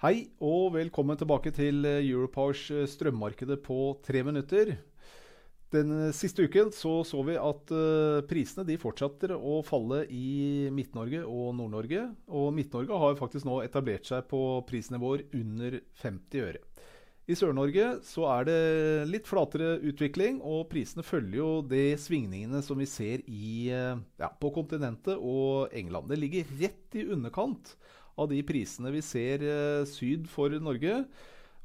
[0.00, 4.70] Hei og velkommen tilbake til eh, Europowers eh, strømmarkedet på tre minutter.
[5.74, 7.74] Den eh, siste uken så, så vi at
[8.30, 12.06] prisene fortsetter å falle i Midt-Norge og Nord-Norge.
[12.32, 14.40] Og Midt-Norge har faktisk nå etablert seg på
[14.72, 16.64] prisnivåer under 50 øre.
[17.28, 18.58] I Sør-Norge så er det
[19.12, 24.56] litt flatere utvikling, og prisene følger jo de svingningene som vi ser i, ja, på
[24.56, 26.08] kontinentet og England.
[26.08, 27.76] Det ligger rett i underkant
[28.20, 31.02] av de prisene vi ser eh, syd for Norge.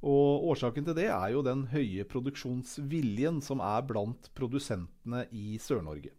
[0.06, 6.12] Og Årsaken til det er jo den høye produksjonsviljen som er blant produsentene i Sør-Norge.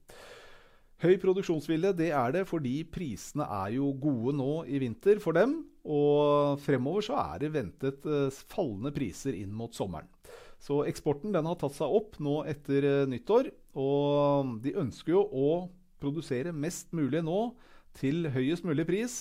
[1.05, 5.59] Høy produksjonsvilje det er det fordi prisene er jo gode nå i vinter for dem.
[5.87, 10.09] Og fremover så er det ventet eh, fallende priser inn mot sommeren.
[10.59, 13.53] Så eksporten den har tatt seg opp nå etter eh, nyttår.
[13.79, 15.51] Og de ønsker jo å
[16.01, 17.53] produsere mest mulig nå
[17.97, 19.19] til høyest mulig pris.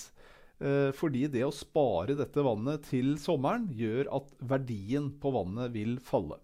[0.56, 5.98] Eh, fordi det å spare dette vannet til sommeren gjør at verdien på vannet vil
[6.00, 6.40] falle.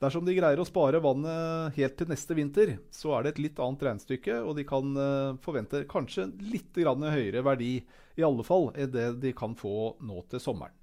[0.00, 3.60] Dersom de greier å spare vannet helt til neste vinter, så er det et litt
[3.60, 7.74] annet regnestykke, og de kan eh, forvente kanskje litt høyere verdi,
[8.16, 10.79] i alle fall, enn det de kan få nå til sommeren.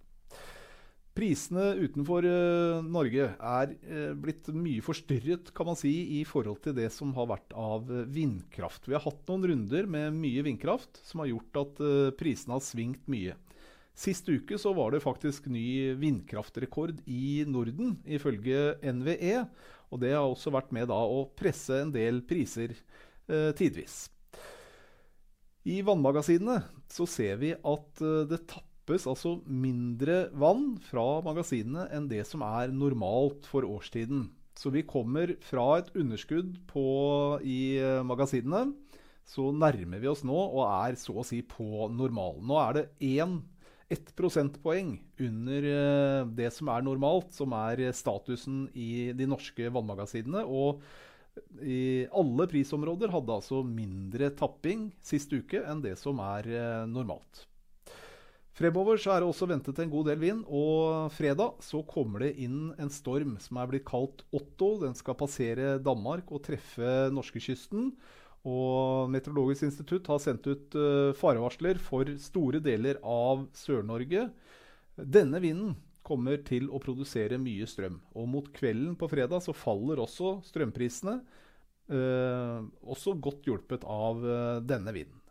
[1.18, 6.76] Prisene utenfor uh, Norge er uh, blitt mye forstyrret kan man si, i forhold til
[6.78, 8.86] det som har vært av uh, vindkraft.
[8.86, 11.82] Vi har hatt noen runder med mye vindkraft som har gjort at
[12.20, 13.34] prisene har svingt mye.
[13.98, 19.42] Sist uke så var det faktisk ny vindkraftrekord i Norden, ifølge NVE.
[19.90, 22.76] Og det har også vært med da å presse en del priser
[23.58, 24.06] tidvis.
[25.66, 26.62] I vannmagasinene
[26.94, 32.42] så ser vi at det tapper tappes altså mindre vann fra magasinene enn det som
[32.46, 34.30] er normalt for årstiden.
[34.56, 36.86] Så vi kommer fra et underskudd på,
[37.44, 38.72] i eh, magasinene.
[39.28, 42.48] Så nærmer vi oss nå og er så å si på normalen.
[42.48, 43.38] Nå er det 1
[43.92, 50.46] ett prosentpoeng under eh, det som er normalt, som er statusen i de norske vannmagasinene.
[50.48, 50.82] Og
[51.62, 57.46] i alle prisområder hadde altså mindre tapping sist uke enn det som er eh, normalt.
[58.58, 62.32] Fremover så er det også ventet en god del vind, og fredag så kommer det
[62.42, 64.72] inn en storm som er blitt kalt Otto.
[64.82, 67.92] Den skal passere Danmark og treffe norskekysten.
[68.48, 74.26] Og Meteorologisk institutt har sendt ut uh, farevarsler for store deler av Sør-Norge.
[74.98, 75.76] Denne vinden
[76.08, 78.00] kommer til å produsere mye strøm.
[78.18, 81.20] Og mot kvelden på fredag så faller også strømprisene.
[81.94, 85.22] Uh, også godt hjulpet av uh, denne vinden.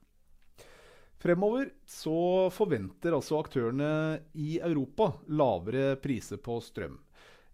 [1.27, 3.87] Fremover så forventer altså aktørene
[4.39, 7.01] i Europa lavere priser på strøm.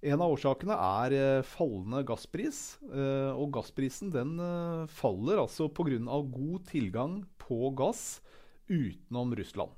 [0.05, 2.59] En av årsakene er eh, fallende gasspris.
[2.91, 5.97] Eh, og gassprisen den eh, faller altså pga.
[6.05, 8.21] god tilgang på gass
[8.69, 9.72] utenom Russland.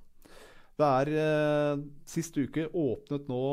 [0.75, 1.78] Det er
[2.10, 3.44] sist uke åpnet nå,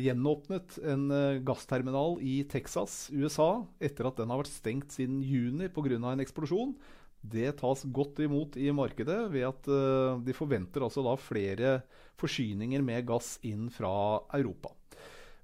[0.00, 1.02] gjenåpnet en
[1.44, 5.98] gassterminal i Texas, USA, etter at den har vært stengt siden juni pga.
[6.00, 6.72] en eksplosjon.
[7.20, 11.78] Det tas godt imot i markedet ved at uh, de forventer altså da flere
[12.18, 14.72] forsyninger med gass inn fra Europa.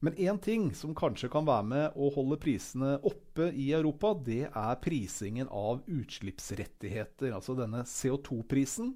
[0.04, 4.42] Men én ting som kanskje kan være med å holde prisene oppe i Europa, det
[4.50, 8.92] er prisingen av utslippsrettigheter, altså denne CO2-prisen.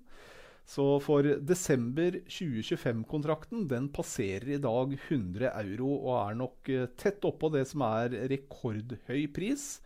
[0.68, 7.24] Så for desember 2025-kontrakten den passerer i dag 100 euro og er nok eh, tett
[7.24, 9.78] oppå det som er rekordhøy pris.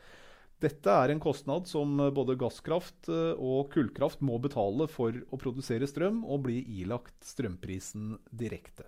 [0.63, 5.89] Dette er en kostnad som både gasskraft eh, og kullkraft må betale for å produsere
[5.91, 8.87] strøm, og bli ilagt strømprisen direkte.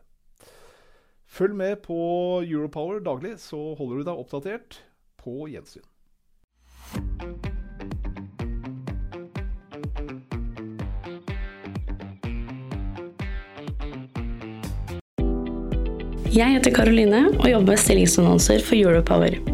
[1.26, 1.99] Følg med på
[2.46, 4.78] Europower daglig, så holder du deg oppdatert.
[5.25, 5.82] På gjensyn.
[16.34, 19.53] Jeg heter Karoline og jobber med stillingsannonser for Europower.